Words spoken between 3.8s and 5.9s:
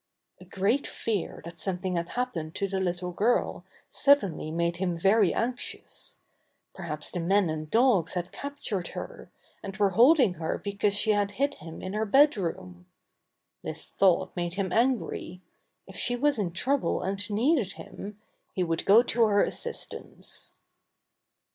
suddenly made him very anx